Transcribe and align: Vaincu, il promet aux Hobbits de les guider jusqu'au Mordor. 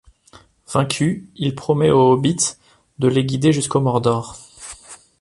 Vaincu, 0.67 1.29
il 1.35 1.53
promet 1.53 1.91
aux 1.91 2.13
Hobbits 2.13 2.55
de 2.97 3.07
les 3.07 3.23
guider 3.23 3.53
jusqu'au 3.53 3.81
Mordor. 3.81 4.35